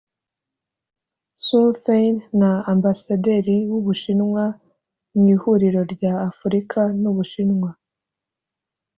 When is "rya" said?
5.93-6.13